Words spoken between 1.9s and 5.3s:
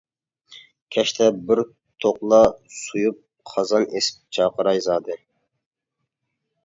توقلا سويۇپ قازان ئېسىپ چاقىراي زادى.